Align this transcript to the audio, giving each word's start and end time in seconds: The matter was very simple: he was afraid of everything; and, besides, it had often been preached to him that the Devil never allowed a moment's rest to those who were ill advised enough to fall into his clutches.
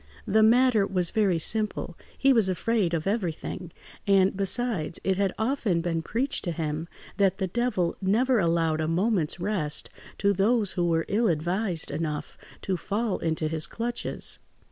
The 0.25 0.41
matter 0.41 0.87
was 0.87 1.11
very 1.11 1.37
simple: 1.37 1.95
he 2.17 2.33
was 2.33 2.49
afraid 2.49 2.95
of 2.95 3.05
everything; 3.05 3.71
and, 4.07 4.35
besides, 4.35 4.99
it 5.03 5.17
had 5.19 5.31
often 5.37 5.79
been 5.81 6.01
preached 6.01 6.43
to 6.45 6.51
him 6.51 6.87
that 7.17 7.37
the 7.37 7.45
Devil 7.45 7.95
never 8.01 8.39
allowed 8.39 8.81
a 8.81 8.87
moment's 8.87 9.39
rest 9.39 9.91
to 10.17 10.33
those 10.33 10.71
who 10.71 10.87
were 10.87 11.05
ill 11.07 11.27
advised 11.27 11.91
enough 11.91 12.35
to 12.63 12.77
fall 12.77 13.19
into 13.19 13.47
his 13.47 13.67
clutches. 13.67 14.39